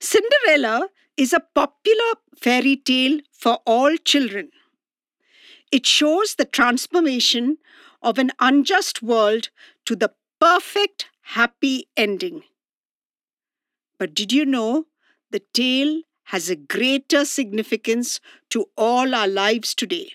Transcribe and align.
Cinderella 0.00 0.88
is 1.16 1.32
a 1.32 1.40
popular 1.40 2.14
fairy 2.36 2.76
tale 2.76 3.20
for 3.32 3.60
all 3.66 3.96
children. 3.98 4.50
It 5.70 5.86
shows 5.86 6.34
the 6.34 6.44
transformation 6.44 7.58
of 8.02 8.18
an 8.18 8.32
unjust 8.38 9.02
world 9.02 9.50
to 9.84 9.96
the 9.96 10.12
perfect 10.40 11.06
happy 11.22 11.88
ending. 11.96 12.42
But 13.98 14.14
did 14.14 14.32
you 14.32 14.44
know 14.44 14.86
the 15.30 15.40
tale 15.52 16.02
has 16.24 16.50
a 16.50 16.56
greater 16.56 17.24
significance 17.24 18.20
to 18.50 18.66
all 18.76 19.14
our 19.14 19.28
lives 19.28 19.74
today? 19.74 20.12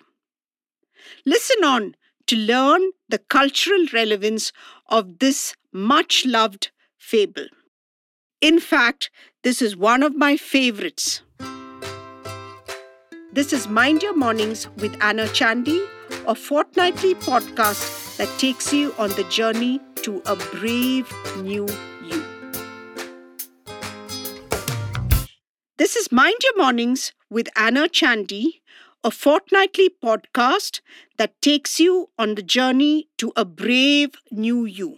Listen 1.26 1.64
on 1.64 1.96
to 2.28 2.36
learn 2.36 2.92
the 3.10 3.18
cultural 3.18 3.86
relevance 3.94 4.52
of 4.88 5.20
this 5.20 5.56
much 5.72 6.26
loved 6.26 6.72
fable. 6.98 7.48
In 8.42 8.60
fact, 8.60 9.12
this 9.44 9.62
is 9.62 9.78
one 9.78 10.02
of 10.02 10.16
my 10.16 10.36
favorites. 10.36 11.22
This 13.32 13.54
is 13.54 13.68
Mind 13.68 14.02
Your 14.02 14.16
Mornings 14.16 14.68
with 14.78 14.98
Anna 15.00 15.26
Chandy, 15.26 15.88
a 16.26 16.34
fortnightly 16.34 17.14
podcast 17.14 18.18
that 18.18 18.28
takes 18.40 18.74
you 18.74 18.96
on 18.98 19.10
the 19.12 19.26
journey 19.26 19.80
to 19.98 20.24
a 20.26 20.36
brave 20.36 21.14
new 21.38 21.68
you. 22.04 22.26
This 25.78 25.96
is 25.96 26.12
Mind 26.12 26.38
Your 26.44 26.58
Mornings 26.58 27.14
with 27.30 27.48
Anna 27.56 27.88
Chandy, 27.88 28.62
a 29.04 29.12
fortnightly 29.12 29.92
podcast 30.04 30.82
that 31.18 31.40
takes 31.44 31.80
you 31.80 32.10
on 32.18 32.34
the 32.34 32.42
journey 32.42 33.08
to 33.20 33.32
a 33.36 33.46
brave 33.46 34.16
new 34.32 34.66
you. 34.66 34.98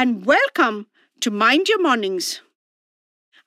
and 0.00 0.24
welcome 0.24 0.86
to 1.20 1.30
Mind 1.30 1.68
Your 1.68 1.82
Mornings. 1.82 2.40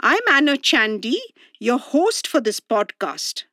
I'm 0.01 0.21
Anna 0.29 0.55
Chandy, 0.55 1.17
your 1.57 1.79
host 1.79 2.27
for 2.27 2.39
this 2.39 2.59
podcast. 2.59 3.45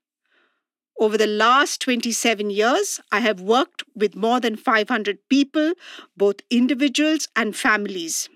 Over 0.98 1.16
the 1.16 1.26
last 1.26 1.80
27 1.80 2.50
years, 2.50 3.00
I 3.10 3.20
have 3.20 3.40
worked 3.40 3.84
with 3.96 4.14
more 4.16 4.38
than 4.38 4.54
500 4.54 5.16
people, 5.30 5.72
both 6.14 6.42
individuals 6.50 7.26
and 7.34 7.56
families. 7.56 8.28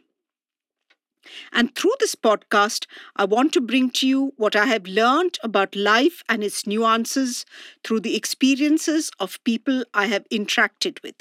And 1.53 1.75
through 1.75 1.97
this 2.01 2.15
podcast, 2.15 2.87
I 3.17 3.27
want 3.27 3.53
to 3.53 3.61
bring 3.61 3.91
to 3.91 4.09
you 4.09 4.33
what 4.39 4.57
I 4.57 4.65
have 4.65 4.87
learned 4.87 5.37
about 5.43 5.77
life 5.77 6.23
and 6.27 6.43
its 6.43 6.67
nuances 6.67 7.45
through 7.85 8.01
the 8.01 8.17
experiences 8.17 9.11
of 9.21 9.45
people 9.45 9.85
I 9.93 10.07
have 10.07 10.27
interacted 10.31 11.03
with. 11.03 11.17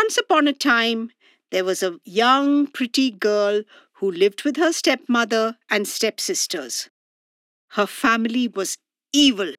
Once 0.00 0.16
upon 0.16 0.46
a 0.46 0.52
time, 0.52 1.10
there 1.50 1.64
was 1.64 1.82
a 1.82 1.98
young, 2.04 2.68
pretty 2.68 3.10
girl 3.10 3.62
who 3.94 4.08
lived 4.08 4.44
with 4.44 4.56
her 4.56 4.72
stepmother 4.72 5.56
and 5.68 5.88
stepsisters. 5.88 6.88
Her 7.70 7.84
family 7.84 8.46
was 8.46 8.78
evil 9.12 9.54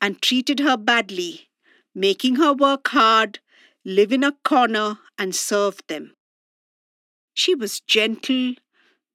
and 0.00 0.20
treated 0.20 0.58
her 0.58 0.76
badly, 0.76 1.50
making 1.94 2.34
her 2.34 2.52
work 2.52 2.88
hard, 2.88 3.38
live 3.84 4.12
in 4.12 4.24
a 4.24 4.32
corner, 4.44 4.98
and 5.18 5.36
serve 5.36 5.80
them. 5.86 6.16
She 7.32 7.54
was 7.54 7.78
gentle, 7.78 8.54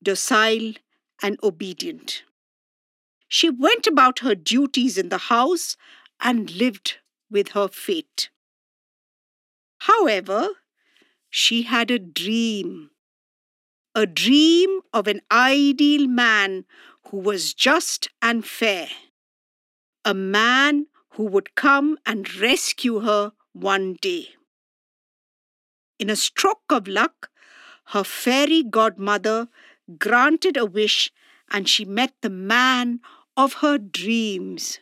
docile, 0.02 0.76
and 1.22 1.38
obedient. 1.44 2.24
She 3.28 3.50
went 3.50 3.88
about 3.88 4.20
her 4.20 4.36
duties 4.36 4.98
in 4.98 5.10
the 5.10 5.26
house 5.36 5.76
and 6.22 6.50
lived 6.50 7.00
with 7.30 7.50
her 7.50 7.68
fate. 7.68 8.30
However, 9.90 10.50
she 11.32 11.64
had 11.64 11.90
a 11.90 11.98
dream. 11.98 12.92
A 13.96 14.06
dream 14.06 14.82
of 14.94 15.08
an 15.08 15.22
ideal 15.32 16.08
man 16.08 16.66
who 17.08 17.18
was 17.18 17.56
just 17.56 18.08
and 18.22 18.46
fair. 18.46 18.88
A 20.06 20.14
man 20.14 20.86
who 21.14 21.24
would 21.24 21.56
come 21.56 21.98
and 22.06 22.32
rescue 22.36 23.00
her 23.00 23.34
one 23.54 23.98
day. 24.00 24.30
In 25.98 26.12
a 26.12 26.16
stroke 26.16 26.70
of 26.70 26.88
luck, 26.88 27.32
her 27.86 28.04
fairy 28.04 28.62
godmother 28.62 29.48
granted 29.98 30.56
a 30.56 30.68
wish 30.68 31.12
and 31.50 31.68
she 31.68 31.84
met 31.84 32.14
the 32.22 32.30
man 32.30 33.00
of 33.36 33.54
her 33.54 33.80
dreams. 33.80 34.80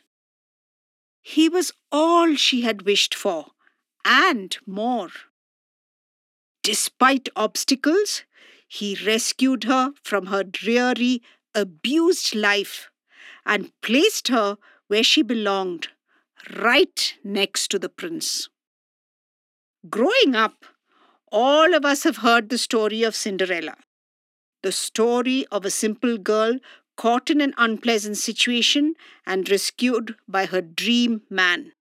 He 1.22 1.48
was 1.48 1.72
all 1.94 2.36
she 2.36 2.62
had 2.62 2.82
wished 2.82 3.16
for 3.16 3.54
and 4.08 4.58
more. 4.66 5.10
Despite 6.64 7.30
obstacles, 7.36 8.24
he 8.68 8.98
rescued 9.06 9.66
her 9.66 9.92
from 10.02 10.28
her 10.28 10.44
dreary, 10.44 11.22
abused 11.54 12.34
life 12.34 12.90
and 13.46 13.72
placed 13.82 14.30
her 14.30 14.58
where 14.88 15.04
she 15.04 15.22
belonged, 15.22 15.90
right 16.58 17.16
next 17.24 17.68
to 17.70 17.80
the 17.80 17.90
prince. 17.90 18.50
Growing 19.90 20.36
up, 20.36 20.66
all 21.32 21.74
of 21.74 21.86
us 21.86 22.04
have 22.04 22.18
heard 22.18 22.50
the 22.50 22.58
story 22.58 23.04
of 23.04 23.16
Cinderella, 23.16 23.76
the 24.64 24.72
story 24.72 25.46
of 25.52 25.66
a 25.66 25.72
simple 25.72 26.18
girl 26.18 26.60
caught 26.96 27.30
in 27.30 27.42
an 27.42 27.54
unpleasant 27.58 28.18
situation 28.18 28.96
and 29.26 29.50
rescued 29.50 30.16
by 30.28 30.46
her 30.46 30.62
dream 30.62 31.22
man. 31.30 31.74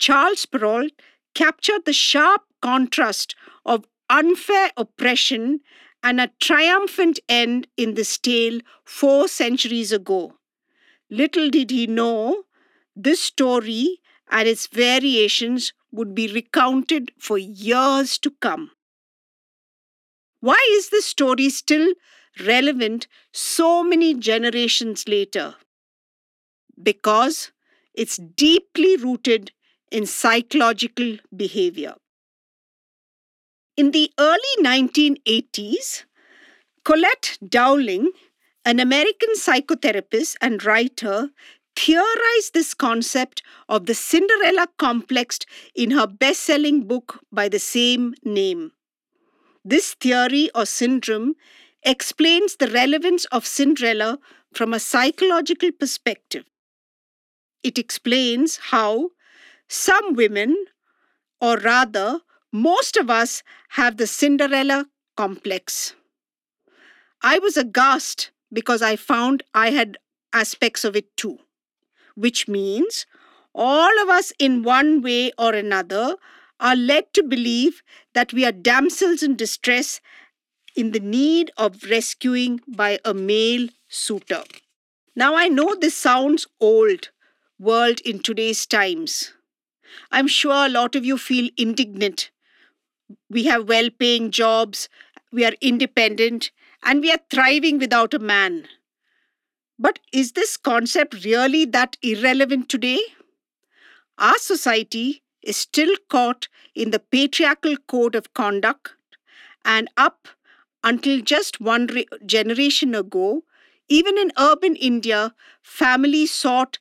Charles 0.00 0.46
Perrault 0.46 0.92
captured 1.34 1.84
the 1.84 1.92
sharp 1.92 2.42
contrast 2.60 3.36
of 3.64 3.84
unfair 4.08 4.72
oppression 4.76 5.60
and 6.02 6.20
a 6.20 6.32
triumphant 6.40 7.20
end 7.28 7.68
in 7.76 7.94
this 7.94 8.18
tale 8.18 8.60
four 8.82 9.28
centuries 9.28 9.92
ago. 9.92 10.34
Little 11.10 11.50
did 11.50 11.70
he 11.70 11.86
know 11.86 12.44
this 12.96 13.20
story 13.20 14.00
and 14.30 14.48
its 14.48 14.66
variations 14.66 15.72
would 15.92 16.14
be 16.14 16.32
recounted 16.32 17.12
for 17.18 17.36
years 17.36 18.18
to 18.18 18.30
come. 18.40 18.70
Why 20.40 20.58
is 20.72 20.88
this 20.88 21.04
story 21.04 21.50
still 21.50 21.92
relevant 22.46 23.06
so 23.32 23.84
many 23.84 24.14
generations 24.14 25.06
later? 25.06 25.56
Because 26.82 27.52
it's 27.92 28.16
deeply 28.16 28.96
rooted 28.96 29.52
in 29.90 30.06
psychological 30.06 31.16
behavior. 31.34 31.94
In 33.76 33.92
the 33.92 34.12
early 34.18 34.54
1980s, 34.60 36.04
Colette 36.84 37.38
Dowling, 37.46 38.10
an 38.64 38.78
American 38.80 39.34
psychotherapist 39.34 40.36
and 40.40 40.64
writer, 40.64 41.30
theorized 41.76 42.52
this 42.52 42.74
concept 42.74 43.42
of 43.68 43.86
the 43.86 43.94
Cinderella 43.94 44.68
complex 44.78 45.38
in 45.74 45.92
her 45.92 46.06
best 46.06 46.42
selling 46.42 46.86
book 46.86 47.20
by 47.32 47.48
the 47.48 47.58
same 47.58 48.14
name. 48.24 48.72
This 49.64 49.94
theory 49.94 50.50
or 50.54 50.66
syndrome 50.66 51.34
explains 51.82 52.56
the 52.56 52.68
relevance 52.68 53.24
of 53.26 53.46
Cinderella 53.46 54.18
from 54.52 54.74
a 54.74 54.80
psychological 54.80 55.70
perspective. 55.72 56.44
It 57.62 57.78
explains 57.78 58.58
how 58.70 59.10
some 59.70 60.14
women, 60.14 60.66
or 61.40 61.56
rather, 61.58 62.20
most 62.52 62.96
of 62.96 63.08
us, 63.08 63.44
have 63.70 63.96
the 63.96 64.06
Cinderella 64.06 64.86
complex. 65.16 65.94
I 67.22 67.38
was 67.38 67.56
aghast 67.56 68.32
because 68.52 68.82
I 68.82 68.96
found 68.96 69.44
I 69.54 69.70
had 69.70 69.96
aspects 70.32 70.84
of 70.84 70.96
it 70.96 71.16
too, 71.16 71.38
which 72.16 72.48
means 72.48 73.06
all 73.54 74.02
of 74.02 74.08
us, 74.08 74.32
in 74.40 74.64
one 74.64 75.02
way 75.02 75.30
or 75.38 75.54
another, 75.54 76.16
are 76.58 76.76
led 76.76 77.14
to 77.14 77.22
believe 77.22 77.82
that 78.12 78.32
we 78.32 78.44
are 78.44 78.52
damsels 78.52 79.22
in 79.22 79.36
distress 79.36 80.00
in 80.74 80.90
the 80.90 81.00
need 81.00 81.50
of 81.56 81.84
rescuing 81.88 82.60
by 82.66 82.98
a 83.04 83.14
male 83.14 83.68
suitor. 83.88 84.42
Now, 85.14 85.36
I 85.36 85.48
know 85.48 85.74
this 85.74 85.96
sounds 85.96 86.46
old, 86.60 87.10
world 87.58 88.00
in 88.00 88.20
today's 88.20 88.66
times. 88.66 89.32
I'm 90.10 90.28
sure 90.28 90.66
a 90.66 90.68
lot 90.68 90.94
of 90.96 91.04
you 91.04 91.18
feel 91.18 91.50
indignant. 91.56 92.30
We 93.30 93.44
have 93.44 93.68
well 93.68 93.90
paying 93.90 94.30
jobs, 94.30 94.88
we 95.32 95.44
are 95.46 95.54
independent, 95.60 96.50
and 96.82 97.00
we 97.00 97.10
are 97.12 97.20
thriving 97.30 97.78
without 97.78 98.14
a 98.14 98.18
man. 98.18 98.68
But 99.80 99.98
is 100.12 100.30
this 100.32 100.56
concept 100.56 101.24
really 101.24 101.64
that 101.64 101.96
irrelevant 102.02 102.68
today? 102.68 103.00
Our 104.18 104.38
society 104.38 105.22
is 105.42 105.56
still 105.56 105.96
caught 106.08 106.46
in 106.76 106.90
the 106.90 107.00
patriarchal 107.00 107.76
code 107.76 108.14
of 108.14 108.32
conduct, 108.34 108.94
and 109.64 109.88
up 109.96 110.28
until 110.84 111.20
just 111.22 111.60
one 111.60 111.86
re- 111.88 112.06
generation 112.26 112.94
ago, 112.94 113.44
even 113.88 114.18
in 114.18 114.32
urban 114.38 114.76
India, 114.76 115.34
families 115.62 116.32
sought 116.32 116.78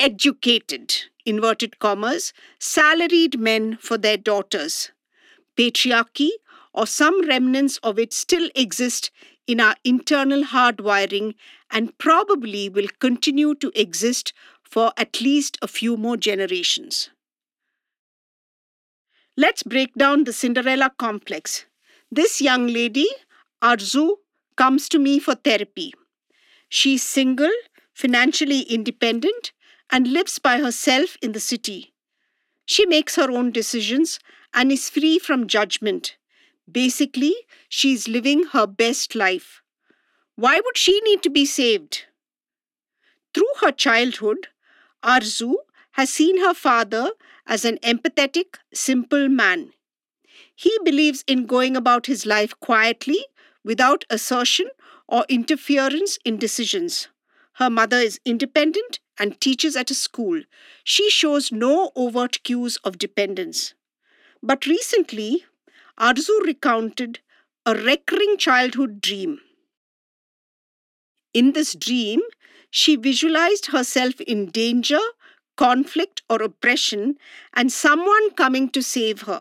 educated, 0.00 0.94
inverted 1.24 1.78
commas, 1.78 2.32
salaried 2.58 3.38
men 3.38 3.76
for 3.80 3.98
their 3.98 4.16
daughters. 4.16 4.90
Patriarchy 5.56 6.30
or 6.72 6.86
some 6.86 7.26
remnants 7.26 7.78
of 7.78 7.98
it 7.98 8.12
still 8.12 8.50
exist 8.54 9.10
in 9.46 9.60
our 9.60 9.76
internal 9.84 10.44
hardwiring 10.44 11.34
and 11.70 11.96
probably 11.98 12.68
will 12.68 12.88
continue 13.00 13.54
to 13.54 13.72
exist 13.74 14.32
for 14.62 14.92
at 14.96 15.20
least 15.20 15.56
a 15.62 15.68
few 15.68 15.96
more 15.96 16.16
generations. 16.16 17.10
Let's 19.36 19.62
break 19.62 19.94
down 19.94 20.24
the 20.24 20.32
Cinderella 20.32 20.90
complex. 20.98 21.66
This 22.10 22.40
young 22.40 22.66
lady, 22.66 23.06
Arzu, 23.62 24.16
comes 24.56 24.88
to 24.90 24.98
me 24.98 25.18
for 25.18 25.34
therapy. 25.34 25.94
She's 26.68 27.02
single, 27.02 27.52
financially 27.94 28.60
independent, 28.62 29.52
and 29.90 30.12
lives 30.12 30.38
by 30.38 30.58
herself 30.58 31.16
in 31.22 31.32
the 31.32 31.40
city. 31.40 31.94
She 32.64 32.86
makes 32.86 33.16
her 33.16 33.30
own 33.30 33.52
decisions 33.52 34.18
and 34.52 34.72
is 34.72 34.90
free 34.90 35.18
from 35.18 35.46
judgment. 35.46 36.16
Basically, 36.70 37.34
she's 37.68 38.08
living 38.08 38.46
her 38.46 38.66
best 38.66 39.14
life. 39.14 39.62
Why 40.34 40.60
would 40.64 40.76
she 40.76 41.00
need 41.02 41.22
to 41.22 41.30
be 41.30 41.46
saved? 41.46 42.04
Through 43.32 43.52
her 43.60 43.72
childhood, 43.72 44.48
Arzu 45.02 45.54
has 45.92 46.10
seen 46.10 46.40
her 46.40 46.54
father 46.54 47.10
as 47.46 47.64
an 47.64 47.78
empathetic, 47.78 48.56
simple 48.74 49.28
man. 49.28 49.72
He 50.54 50.76
believes 50.84 51.24
in 51.26 51.46
going 51.46 51.76
about 51.76 52.06
his 52.06 52.26
life 52.26 52.58
quietly, 52.60 53.24
without 53.64 54.04
assertion 54.10 54.66
or 55.06 55.24
interference 55.28 56.18
in 56.24 56.36
decisions. 56.36 57.08
Her 57.58 57.70
mother 57.70 57.98
is 57.98 58.20
independent 58.24 59.00
and 59.18 59.40
teaches 59.40 59.76
at 59.76 59.90
a 59.90 59.94
school. 59.94 60.42
She 60.84 61.10
shows 61.10 61.50
no 61.52 61.90
overt 61.96 62.42
cues 62.44 62.76
of 62.84 62.98
dependence. 62.98 63.74
But 64.42 64.66
recently, 64.66 65.44
Arzu 65.98 66.40
recounted 66.44 67.20
a 67.64 67.74
recurring 67.74 68.36
childhood 68.38 69.00
dream. 69.00 69.40
In 71.32 71.52
this 71.52 71.74
dream, 71.74 72.20
she 72.70 72.96
visualized 72.96 73.66
herself 73.66 74.20
in 74.20 74.50
danger, 74.50 75.00
conflict, 75.56 76.22
or 76.28 76.42
oppression, 76.42 77.16
and 77.54 77.72
someone 77.72 78.32
coming 78.32 78.68
to 78.70 78.82
save 78.82 79.22
her. 79.22 79.40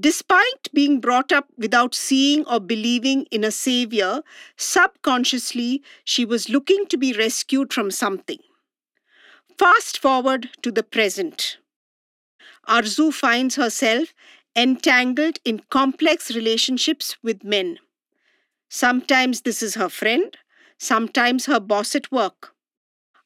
Despite 0.00 0.72
being 0.72 1.00
brought 1.00 1.32
up 1.32 1.48
without 1.56 1.94
seeing 1.94 2.46
or 2.46 2.60
believing 2.60 3.26
in 3.32 3.42
a 3.42 3.50
savior, 3.50 4.22
subconsciously 4.56 5.82
she 6.04 6.24
was 6.24 6.48
looking 6.48 6.86
to 6.86 6.96
be 6.96 7.12
rescued 7.12 7.72
from 7.72 7.90
something. 7.90 8.38
Fast 9.58 9.98
forward 9.98 10.50
to 10.62 10.70
the 10.70 10.84
present. 10.84 11.58
Arzu 12.68 13.12
finds 13.12 13.56
herself 13.56 14.14
entangled 14.54 15.38
in 15.44 15.62
complex 15.70 16.30
relationships 16.30 17.16
with 17.22 17.42
men. 17.42 17.78
Sometimes 18.68 19.40
this 19.40 19.62
is 19.62 19.74
her 19.74 19.88
friend, 19.88 20.36
sometimes 20.78 21.46
her 21.46 21.58
boss 21.58 21.96
at 21.96 22.12
work. 22.12 22.54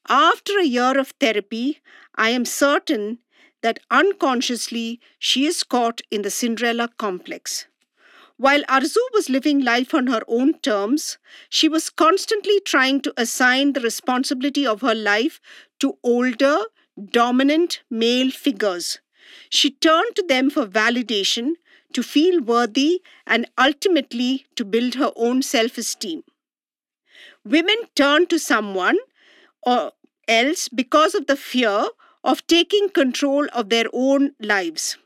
After 0.09 0.57
a 0.57 0.65
year 0.65 0.97
of 0.97 1.13
therapy, 1.19 1.81
I 2.15 2.29
am 2.29 2.45
certain 2.45 3.19
that 3.63 3.79
unconsciously 3.89 4.99
she 5.17 5.45
is 5.45 5.63
caught 5.63 6.01
in 6.11 6.21
the 6.21 6.29
Cinderella 6.29 6.89
complex. 6.97 7.65
While 8.37 8.63
Arzu 8.63 8.97
was 9.13 9.29
living 9.29 9.63
life 9.63 9.93
on 9.93 10.07
her 10.07 10.21
own 10.27 10.59
terms, 10.59 11.17
she 11.49 11.69
was 11.69 11.89
constantly 11.89 12.59
trying 12.59 13.01
to 13.01 13.13
assign 13.15 13.73
the 13.73 13.81
responsibility 13.81 14.67
of 14.67 14.81
her 14.81 14.93
life 14.95 15.39
to 15.79 15.97
older, 16.03 16.59
dominant 17.11 17.81
male 17.89 18.31
figures. 18.31 18.99
She 19.49 19.71
turned 19.71 20.15
to 20.15 20.23
them 20.27 20.49
for 20.49 20.65
validation, 20.67 21.53
to 21.93 22.03
feel 22.03 22.41
worthy, 22.41 23.01
and 23.25 23.45
ultimately 23.57 24.45
to 24.55 24.65
build 24.65 24.95
her 24.95 25.11
own 25.15 25.41
self 25.41 25.77
esteem. 25.77 26.23
Women 27.45 27.77
turn 27.95 28.27
to 28.27 28.39
someone 28.39 28.97
or 29.61 29.91
else 30.27 30.67
because 30.69 31.13
of 31.13 31.27
the 31.27 31.35
fear 31.35 31.87
of 32.23 32.45
taking 32.47 32.89
control 32.89 33.47
of 33.53 33.69
their 33.69 33.85
own 33.93 34.31
lives. 34.39 34.97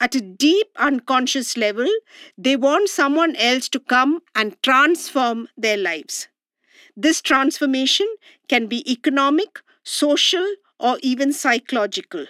At 0.00 0.14
a 0.14 0.20
deep 0.20 0.68
unconscious 0.76 1.56
level, 1.56 1.88
they 2.36 2.54
want 2.54 2.88
someone 2.88 3.34
else 3.36 3.68
to 3.70 3.80
come 3.80 4.20
and 4.34 4.60
transform 4.62 5.48
their 5.56 5.76
lives. 5.76 6.28
This 6.96 7.20
transformation 7.20 8.06
can 8.48 8.66
be 8.66 8.90
economic, 8.90 9.60
social, 9.82 10.46
or 10.78 10.98
even 11.02 11.32
psychological. 11.32 12.26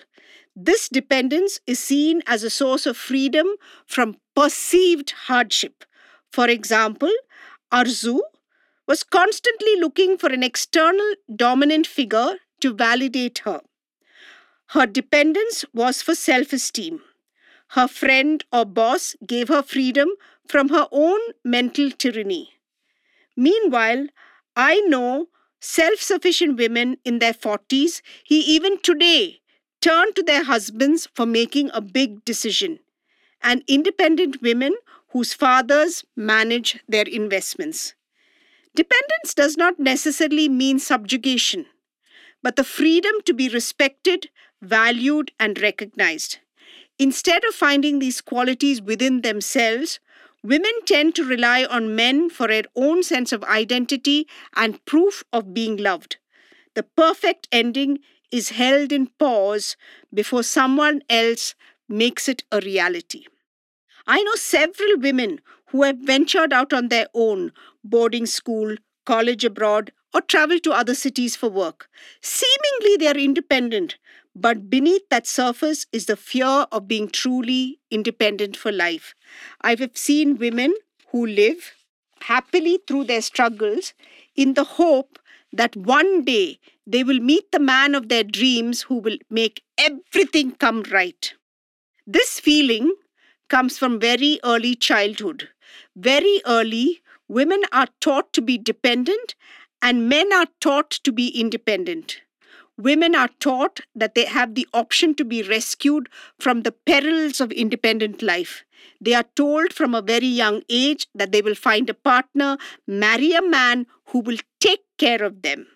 This 0.56 0.88
dependence 0.88 1.60
is 1.66 1.78
seen 1.78 2.22
as 2.26 2.42
a 2.42 2.50
source 2.50 2.86
of 2.86 2.96
freedom 2.96 3.46
from 3.86 4.16
perceived 4.34 5.10
hardship. 5.26 5.84
For 6.32 6.48
example, 6.48 7.12
Arzu 7.72 8.20
was 8.86 9.04
constantly 9.04 9.78
looking 9.78 10.16
for 10.16 10.30
an 10.30 10.42
external 10.42 11.14
dominant 11.36 11.86
figure 11.86 12.36
to 12.60 12.74
validate 12.74 13.38
her. 13.40 13.60
Her 14.68 14.86
dependence 14.86 15.64
was 15.72 16.02
for 16.02 16.14
self 16.14 16.52
esteem. 16.52 17.02
Her 17.68 17.88
friend 17.88 18.44
or 18.52 18.64
boss 18.64 19.16
gave 19.26 19.48
her 19.48 19.62
freedom 19.62 20.08
from 20.46 20.68
her 20.70 20.88
own 20.90 21.20
mental 21.44 21.90
tyranny. 21.90 22.54
Meanwhile, 23.36 24.08
I 24.56 24.80
know 24.80 25.28
self 25.60 26.00
sufficient 26.00 26.58
women 26.58 26.98
in 27.04 27.18
their 27.18 27.32
40s, 27.32 28.02
he 28.24 28.40
even 28.40 28.80
today 28.80 29.40
turn 29.80 30.12
to 30.14 30.22
their 30.22 30.44
husbands 30.44 31.08
for 31.14 31.26
making 31.26 31.70
a 31.72 31.80
big 31.80 32.24
decision, 32.24 32.80
and 33.42 33.62
independent 33.66 34.42
women 34.42 34.76
whose 35.10 35.32
fathers 35.34 36.04
manage 36.16 36.78
their 36.88 37.04
investments. 37.04 37.94
Dependence 38.74 39.34
does 39.34 39.56
not 39.56 39.78
necessarily 39.78 40.48
mean 40.48 40.78
subjugation 40.78 41.66
but 42.42 42.56
the 42.56 42.64
freedom 42.64 43.14
to 43.24 43.34
be 43.34 43.48
respected, 43.48 44.30
valued, 44.62 45.32
and 45.38 45.60
recognized. 45.60 46.38
Instead 46.98 47.44
of 47.44 47.54
finding 47.54 47.98
these 47.98 48.20
qualities 48.20 48.82
within 48.82 49.22
themselves, 49.22 50.00
women 50.42 50.72
tend 50.86 51.14
to 51.14 51.24
rely 51.24 51.64
on 51.64 51.94
men 51.94 52.28
for 52.30 52.48
their 52.48 52.64
own 52.74 53.02
sense 53.02 53.32
of 53.32 53.44
identity 53.44 54.26
and 54.56 54.84
proof 54.84 55.24
of 55.32 55.54
being 55.54 55.76
loved. 55.76 56.16
The 56.74 56.82
perfect 56.82 57.48
ending 57.50 57.98
is 58.30 58.50
held 58.50 58.92
in 58.92 59.08
pause 59.18 59.76
before 60.12 60.42
someone 60.42 61.02
else 61.08 61.54
makes 61.88 62.28
it 62.28 62.44
a 62.52 62.60
reality. 62.60 63.24
I 64.06 64.22
know 64.22 64.34
several 64.34 64.98
women 64.98 65.40
who 65.70 65.82
have 65.82 65.98
ventured 65.98 66.52
out 66.52 66.72
on 66.72 66.88
their 66.88 67.06
own, 67.14 67.52
boarding 67.84 68.26
school, 68.26 68.76
college 69.06 69.44
abroad, 69.44 69.92
or 70.14 70.20
travel 70.20 70.58
to 70.60 70.72
other 70.72 70.94
cities 70.94 71.36
for 71.36 71.48
work. 71.48 71.88
Seemingly, 72.22 72.96
they 72.98 73.06
are 73.08 73.16
independent, 73.18 73.96
but 74.34 74.70
beneath 74.70 75.08
that 75.10 75.26
surface 75.26 75.86
is 75.92 76.06
the 76.06 76.16
fear 76.16 76.66
of 76.72 76.88
being 76.88 77.08
truly 77.08 77.80
independent 77.90 78.56
for 78.56 78.72
life. 78.72 79.14
I've 79.60 79.88
seen 79.94 80.38
women 80.38 80.74
who 81.10 81.26
live 81.26 81.74
happily 82.22 82.78
through 82.86 83.04
their 83.04 83.22
struggles 83.22 83.94
in 84.34 84.54
the 84.54 84.64
hope 84.64 85.18
that 85.52 85.76
one 85.76 86.24
day 86.24 86.58
they 86.86 87.02
will 87.04 87.20
meet 87.20 87.50
the 87.52 87.58
man 87.60 87.94
of 87.94 88.08
their 88.08 88.24
dreams 88.24 88.82
who 88.82 88.96
will 88.98 89.18
make 89.30 89.62
everything 89.78 90.52
come 90.52 90.82
right. 90.90 91.34
This 92.06 92.40
feeling 92.40 92.94
comes 93.48 93.78
from 93.78 94.00
very 94.00 94.40
early 94.44 94.74
childhood. 94.74 95.48
Very 95.96 96.40
early, 96.46 97.02
women 97.28 97.62
are 97.72 97.88
taught 98.00 98.32
to 98.34 98.42
be 98.42 98.58
dependent 98.58 99.34
and 99.82 100.08
men 100.08 100.32
are 100.32 100.46
taught 100.60 100.90
to 100.90 101.12
be 101.12 101.28
independent. 101.28 102.20
women 102.86 103.14
are 103.20 103.30
taught 103.40 103.80
that 103.94 104.14
they 104.14 104.24
have 104.24 104.54
the 104.54 104.66
option 104.72 105.14
to 105.14 105.24
be 105.24 105.42
rescued 105.42 106.08
from 106.38 106.62
the 106.62 106.72
perils 106.72 107.40
of 107.40 107.50
independent 107.52 108.22
life. 108.22 108.64
They 109.00 109.14
are 109.14 109.26
told 109.34 109.72
from 109.72 109.94
a 109.94 110.02
very 110.02 110.26
young 110.26 110.62
age 110.68 111.06
that 111.14 111.32
they 111.32 111.42
will 111.42 111.54
find 111.56 111.90
a 111.90 111.94
partner, 111.94 112.56
marry 112.86 113.32
a 113.32 113.42
man 113.42 113.86
who 114.06 114.20
will 114.20 114.38
take 114.60 114.84
care 114.96 115.22
of 115.24 115.42
them. 115.42 115.66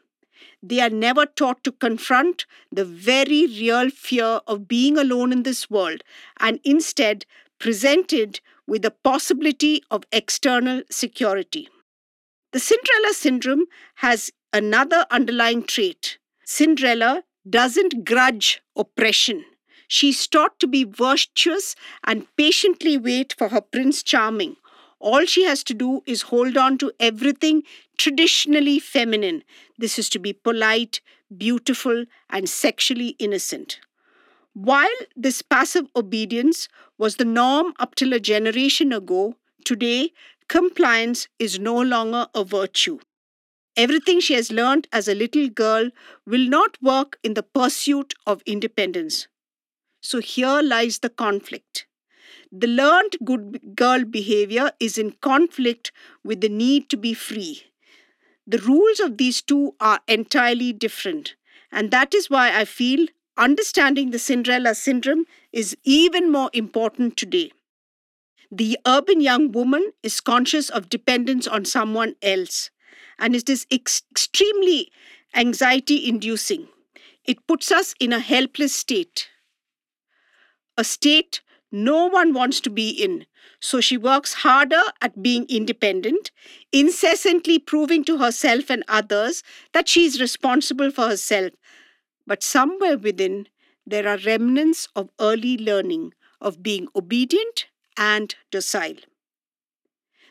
They 0.62 0.80
are 0.80 0.90
never 0.90 1.26
taught 1.26 1.64
to 1.64 1.72
confront 1.72 2.46
the 2.70 2.84
very 2.84 3.46
real 3.46 3.90
fear 3.90 4.40
of 4.46 4.68
being 4.68 4.96
alone 4.96 5.32
in 5.32 5.42
this 5.42 5.68
world 5.68 6.02
and 6.38 6.60
instead 6.64 7.26
presented 7.58 8.40
with 8.66 8.82
the 8.82 8.92
possibility 8.92 9.82
of 9.90 10.04
external 10.12 10.82
security. 10.90 11.68
The 12.52 12.60
Cinderella 12.60 13.14
syndrome 13.14 13.64
has 13.96 14.30
another 14.52 15.06
underlying 15.10 15.62
trait. 15.62 16.18
Cinderella 16.44 17.24
doesn't 17.48 18.04
grudge 18.04 18.60
oppression. 18.76 19.46
She's 19.88 20.26
taught 20.26 20.60
to 20.60 20.66
be 20.66 20.84
virtuous 20.84 21.74
and 22.04 22.26
patiently 22.36 22.98
wait 22.98 23.34
for 23.38 23.48
her 23.48 23.62
Prince 23.62 24.02
Charming. 24.02 24.56
All 25.00 25.24
she 25.24 25.44
has 25.44 25.64
to 25.64 25.74
do 25.74 26.02
is 26.06 26.22
hold 26.22 26.58
on 26.58 26.76
to 26.78 26.92
everything 27.00 27.62
traditionally 27.96 28.78
feminine. 28.78 29.44
This 29.78 29.98
is 29.98 30.10
to 30.10 30.18
be 30.18 30.34
polite, 30.34 31.00
beautiful, 31.34 32.04
and 32.28 32.50
sexually 32.50 33.16
innocent. 33.18 33.80
While 34.52 34.98
this 35.16 35.40
passive 35.40 35.86
obedience 35.96 36.68
was 36.98 37.16
the 37.16 37.24
norm 37.24 37.72
up 37.78 37.94
till 37.94 38.12
a 38.12 38.20
generation 38.20 38.92
ago, 38.92 39.36
today 39.64 40.12
compliance 40.52 41.28
is 41.38 41.58
no 41.58 41.74
longer 41.80 42.26
a 42.34 42.44
virtue. 42.44 42.98
Everything 43.76 44.20
she 44.20 44.34
has 44.34 44.52
learned 44.52 44.88
as 44.92 45.08
a 45.08 45.14
little 45.14 45.48
girl 45.48 45.90
will 46.26 46.46
not 46.48 46.76
work 46.82 47.18
in 47.22 47.34
the 47.34 47.42
pursuit 47.42 48.14
of 48.26 48.42
independence. 48.46 49.28
So 50.02 50.20
here 50.20 50.60
lies 50.62 50.98
the 51.00 51.08
conflict. 51.10 51.86
The 52.52 52.66
learned 52.66 53.16
good 53.24 53.76
girl 53.76 54.04
behavior 54.04 54.72
is 54.80 54.98
in 54.98 55.12
conflict 55.22 55.92
with 56.24 56.40
the 56.42 56.50
need 56.50 56.90
to 56.90 56.96
be 56.98 57.14
free. 57.14 57.64
The 58.46 58.58
rules 58.58 59.00
of 59.00 59.18
these 59.18 59.42
two 59.42 59.74
are 59.80 60.00
entirely 60.08 60.72
different, 60.72 61.36
and 61.72 61.90
that 61.92 62.14
is 62.14 62.30
why 62.30 62.56
I 62.58 62.64
feel 62.66 63.06
understanding 63.38 64.10
the 64.10 64.18
Cinderella 64.18 64.74
syndrome 64.74 65.26
is 65.52 65.76
even 65.84 66.30
more 66.32 66.50
important 66.54 67.16
today. 67.16 67.52
The 68.52 68.78
urban 68.86 69.20
young 69.20 69.50
woman 69.50 69.92
is 70.04 70.20
conscious 70.20 70.70
of 70.70 70.88
dependence 70.88 71.48
on 71.48 71.64
someone 71.64 72.14
else 72.22 72.70
and 73.18 73.34
it 73.34 73.48
is 73.48 73.66
ex- 73.70 74.02
extremely 74.12 74.92
anxiety 75.34 76.08
inducing. 76.08 76.68
It 77.24 77.44
puts 77.48 77.72
us 77.72 77.94
in 77.98 78.12
a 78.12 78.20
helpless 78.20 78.74
state, 78.74 79.28
a 80.76 80.84
state 80.84 81.40
no 81.74 82.06
one 82.06 82.34
wants 82.34 82.60
to 82.60 82.68
be 82.70 82.90
in. 82.90 83.24
So 83.60 83.80
she 83.80 83.96
works 83.96 84.34
harder 84.34 84.82
at 85.00 85.22
being 85.22 85.46
independent, 85.48 86.30
incessantly 86.70 87.58
proving 87.58 88.04
to 88.04 88.18
herself 88.18 88.68
and 88.68 88.84
others 88.88 89.42
that 89.72 89.88
she 89.88 90.04
is 90.04 90.20
responsible 90.20 90.90
for 90.90 91.08
herself. 91.08 91.52
But 92.26 92.42
somewhere 92.42 92.98
within, 92.98 93.48
there 93.86 94.08
are 94.08 94.18
remnants 94.18 94.88
of 94.96 95.10
early 95.20 95.58
learning 95.58 96.14
of 96.40 96.62
being 96.62 96.88
obedient 96.96 97.66
and 97.96 98.34
docile. 98.50 98.96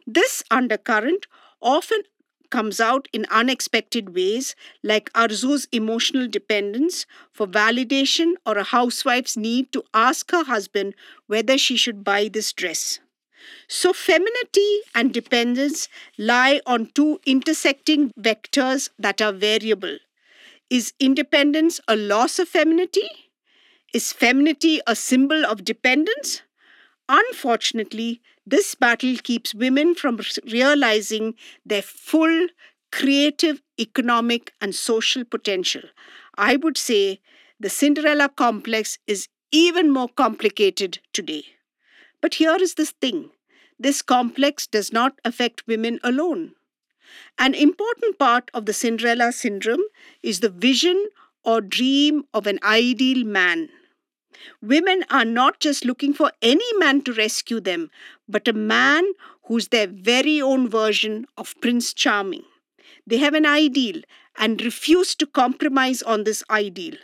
This 0.06 0.44
undercurrent 0.51 1.25
often 1.62 2.03
comes 2.51 2.80
out 2.80 3.08
in 3.13 3.25
unexpected 3.32 4.13
ways, 4.13 4.56
like 4.84 5.12
Arzu's 5.13 5.68
emotional 5.72 6.27
dependence 6.27 7.06
for 7.32 7.48
validation 7.48 8.34
or 8.46 8.58
a 8.58 8.63
housewife's 8.63 9.38
need 9.38 9.72
to 9.72 9.84
ask 9.94 10.30
her 10.32 10.44
husband 10.44 10.94
whether 11.27 11.58
she 11.58 11.77
should 11.77 12.03
buy 12.03 12.27
this 12.27 12.51
dress. 12.53 13.00
So, 13.68 13.94
femininity 13.94 14.82
and 14.96 15.13
dependence 15.13 15.89
lie 16.18 16.62
on 16.65 16.88
two 16.96 17.20
intersecting 17.25 18.12
vectors 18.20 18.89
that 19.00 19.22
are 19.22 19.34
variable. 19.34 19.98
Is 20.70 20.94
independence 21.00 21.80
a 21.88 21.96
loss 21.96 22.39
of 22.39 22.50
femininity? 22.50 23.10
Is 23.94 24.13
femininity 24.13 24.82
a 24.88 24.96
symbol 24.96 25.46
of 25.46 25.63
dependence? 25.65 26.41
Unfortunately, 27.13 28.22
this 28.48 28.74
battle 28.74 29.18
keeps 29.22 29.53
women 29.53 29.96
from 29.96 30.18
realizing 30.50 31.36
their 31.65 31.82
full 31.82 32.48
creative, 32.89 33.62
economic, 33.77 34.53
and 34.62 34.74
social 34.74 35.25
potential. 35.25 35.82
I 36.38 36.56
would 36.56 36.77
say 36.77 37.20
the 37.60 37.70
Cinderella 37.70 38.30
complex 38.30 38.98
is 39.08 39.27
even 39.51 39.91
more 39.91 40.08
complicated 40.08 41.00
today. 41.12 41.44
But 42.22 42.36
here 42.36 42.56
is 42.56 42.75
the 42.75 42.86
thing 42.86 43.32
this 43.77 44.01
complex 44.01 44.65
does 44.65 44.94
not 44.94 45.20
affect 45.25 45.68
women 45.68 46.00
alone. 46.06 46.53
An 47.38 47.53
important 47.53 48.20
part 48.20 48.50
of 48.53 48.65
the 48.65 48.74
Cinderella 48.74 49.34
syndrome 49.34 49.84
is 50.24 50.39
the 50.39 50.50
vision 50.50 51.10
or 51.44 51.60
dream 51.60 52.24
of 52.34 52.48
an 52.48 52.60
ideal 52.63 53.25
man. 53.25 53.70
Women 54.61 55.03
are 55.09 55.25
not 55.25 55.59
just 55.59 55.85
looking 55.85 56.13
for 56.13 56.31
any 56.41 56.77
man 56.77 57.01
to 57.03 57.13
rescue 57.13 57.59
them, 57.59 57.91
but 58.27 58.47
a 58.47 58.53
man 58.53 59.03
who's 59.45 59.67
their 59.69 59.88
very 59.88 60.41
own 60.41 60.69
version 60.69 61.25
of 61.38 61.59
Prince 61.61 61.93
Charming. 61.93 62.43
They 63.05 63.17
have 63.17 63.33
an 63.33 63.45
ideal 63.45 64.01
and 64.38 64.61
refuse 64.61 65.15
to 65.15 65.25
compromise 65.25 66.01
on 66.01 66.23
this 66.23 66.43
ideal. 66.50 66.95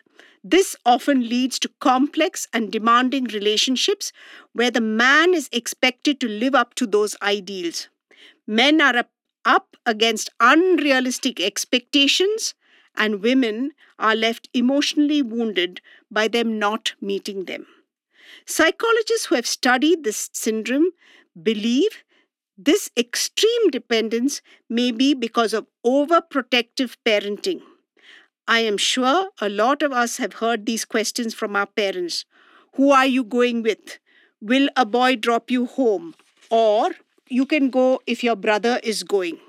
This 0.43 0.75
often 0.86 1.27
leads 1.27 1.60
to 1.60 1.69
complex 1.79 2.48
and 2.53 2.72
demanding 2.72 3.25
relationships 3.25 4.13
where 4.53 4.72
the 4.72 4.81
man 4.81 5.34
is 5.34 5.50
expected 5.51 6.19
to 6.22 6.27
live 6.29 6.55
up 6.55 6.74
to 6.75 6.88
those 6.88 7.17
ideals. 7.22 7.89
Men 8.46 8.79
are 8.79 9.03
up 9.43 9.75
against 9.86 10.29
unrealistic 10.39 11.39
expectations 11.41 12.53
and 12.98 13.22
women 13.22 13.72
are 14.00 14.16
left 14.16 14.50
emotionally 14.54 15.22
wounded 15.22 15.82
by 16.12 16.27
them 16.27 16.60
not 16.60 16.94
meeting 17.01 17.46
them. 17.46 17.66
Psychologists 18.46 19.27
who 19.27 19.36
have 19.36 19.48
studied 19.48 20.04
this 20.04 20.30
syndrome 20.34 20.92
believe 21.42 22.04
this 22.58 22.89
extreme 22.98 23.70
dependence 23.72 24.42
may 24.70 24.92
be 24.92 25.13
because 25.13 25.54
of 25.54 25.68
overprotective 25.86 26.98
parenting. 27.06 27.62
I 28.48 28.60
am 28.62 28.77
sure 28.77 29.30
a 29.42 29.50
lot 29.50 29.82
of 29.84 29.92
us 29.92 30.18
have 30.18 30.34
heard 30.36 30.66
these 30.66 30.86
questions 30.86 31.34
from 31.34 31.56
our 31.56 31.68
parents 31.68 32.25
Who 32.75 32.92
are 32.92 33.06
you 33.08 33.24
going 33.24 33.63
with? 33.63 34.00
Will 34.42 34.70
a 34.75 34.86
boy 34.86 35.16
drop 35.18 35.51
you 35.51 35.66
home? 35.66 36.16
Or 36.50 36.92
you 37.30 37.46
can 37.46 37.70
go 37.70 38.01
if 38.08 38.24
your 38.24 38.36
brother 38.36 38.80
is 38.84 39.04
going. 39.04 39.39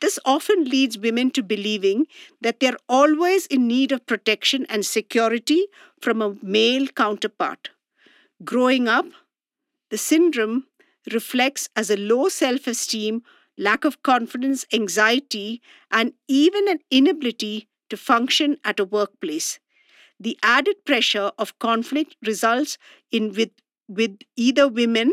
This 0.00 0.18
often 0.24 0.64
leads 0.64 0.98
women 0.98 1.30
to 1.32 1.42
believing 1.42 2.06
that 2.40 2.60
they're 2.60 2.76
always 2.88 3.46
in 3.46 3.66
need 3.66 3.92
of 3.92 4.06
protection 4.06 4.66
and 4.68 4.84
security 4.86 5.66
from 6.00 6.22
a 6.22 6.36
male 6.42 6.86
counterpart. 6.88 7.70
Growing 8.44 8.88
up, 8.88 9.06
the 9.90 9.98
syndrome 9.98 10.66
reflects 11.12 11.68
as 11.76 11.90
a 11.90 11.96
low 11.96 12.28
self 12.28 12.66
esteem, 12.66 13.22
lack 13.56 13.84
of 13.84 14.02
confidence, 14.02 14.64
anxiety, 14.72 15.60
and 15.90 16.12
even 16.28 16.68
an 16.68 16.78
inability 16.90 17.68
to 17.90 17.96
function 17.96 18.58
at 18.64 18.78
a 18.80 18.84
workplace. 18.84 19.58
The 20.20 20.38
added 20.42 20.84
pressure 20.84 21.32
of 21.38 21.58
conflict 21.58 22.16
results 22.24 22.78
in 23.10 23.32
with, 23.32 23.50
with 23.88 24.18
either 24.36 24.68
women 24.68 25.12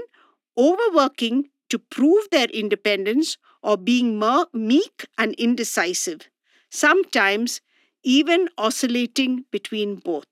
overworking 0.57 1.49
to 1.69 1.79
prove 1.79 2.29
their 2.31 2.47
independence 2.47 3.37
or 3.65 3.77
being 3.77 4.19
meek 4.53 5.05
and 5.17 5.33
indecisive, 5.33 6.29
sometimes 6.69 7.61
even 8.03 8.47
oscillating 8.57 9.45
between 9.51 9.95
both. 9.95 10.27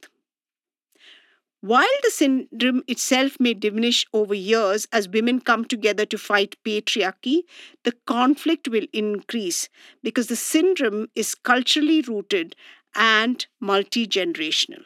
While 1.61 1.97
the 2.03 2.11
syndrome 2.11 2.83
itself 2.87 3.39
may 3.39 3.53
diminish 3.55 4.05
over 4.13 4.35
years 4.35 4.85
as 4.91 5.09
women 5.09 5.39
come 5.39 5.65
together 5.65 6.05
to 6.05 6.17
fight 6.17 6.57
patriarchy, 6.63 7.43
the 7.83 7.93
conflict 8.05 8.67
will 8.67 8.85
increase 8.93 9.69
because 10.03 10.27
the 10.27 10.35
syndrome 10.35 11.07
is 11.15 11.33
culturally 11.33 12.01
rooted 12.01 12.55
and 12.93 13.47
multi 13.59 14.05
generational. 14.05 14.83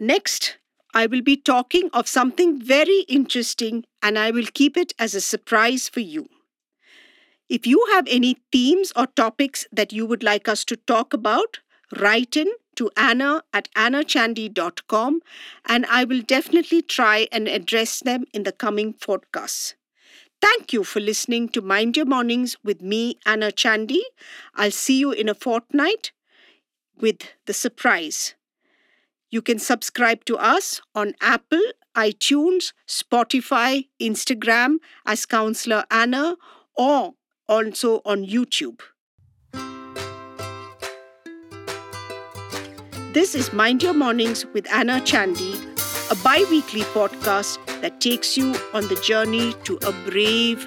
Next, 0.00 0.58
I 0.92 1.06
will 1.06 1.22
be 1.22 1.36
talking 1.36 1.90
of 1.92 2.08
something 2.08 2.60
very 2.60 3.00
interesting 3.08 3.84
and 4.02 4.18
I 4.18 4.30
will 4.30 4.46
keep 4.52 4.76
it 4.76 4.92
as 4.98 5.14
a 5.14 5.20
surprise 5.20 5.88
for 5.88 6.00
you. 6.00 6.28
If 7.48 7.66
you 7.66 7.86
have 7.92 8.06
any 8.08 8.38
themes 8.52 8.92
or 8.96 9.06
topics 9.06 9.66
that 9.72 9.92
you 9.92 10.06
would 10.06 10.22
like 10.22 10.48
us 10.48 10.64
to 10.66 10.76
talk 10.76 11.12
about, 11.12 11.60
write 12.00 12.36
in 12.36 12.50
to 12.76 12.90
anna 12.96 13.42
at 13.52 13.68
annachandy.com 13.74 15.20
and 15.66 15.86
I 15.86 16.04
will 16.04 16.22
definitely 16.22 16.82
try 16.82 17.28
and 17.30 17.46
address 17.46 18.00
them 18.00 18.24
in 18.32 18.44
the 18.44 18.52
coming 18.52 18.94
podcasts. 18.94 19.74
Thank 20.40 20.72
you 20.72 20.84
for 20.84 21.00
listening 21.00 21.48
to 21.50 21.62
Mind 21.62 21.96
Your 21.96 22.06
Mornings 22.06 22.56
with 22.62 22.82
me, 22.82 23.18
Anna 23.24 23.50
Chandy. 23.50 24.02
I'll 24.54 24.70
see 24.70 24.98
you 24.98 25.12
in 25.12 25.28
a 25.28 25.34
fortnight 25.34 26.12
with 27.00 27.22
the 27.46 27.54
surprise. 27.54 28.34
You 29.34 29.42
can 29.42 29.58
subscribe 29.58 30.24
to 30.26 30.36
us 30.36 30.80
on 30.94 31.14
Apple, 31.20 31.60
iTunes, 31.96 32.72
Spotify, 32.86 33.88
Instagram 34.00 34.76
as 35.04 35.26
Counselor 35.26 35.82
Anna, 35.90 36.36
or 36.76 37.14
also 37.48 38.00
on 38.04 38.24
YouTube. 38.24 38.78
This 43.12 43.34
is 43.34 43.52
Mind 43.52 43.82
Your 43.82 43.92
Mornings 43.92 44.46
with 44.54 44.72
Anna 44.72 45.00
Chandy, 45.00 45.58
a 46.12 46.14
bi 46.22 46.44
weekly 46.48 46.82
podcast 46.94 47.58
that 47.80 48.00
takes 48.00 48.36
you 48.36 48.54
on 48.72 48.86
the 48.86 49.00
journey 49.02 49.54
to 49.64 49.80
a 49.84 49.90
brave 50.08 50.64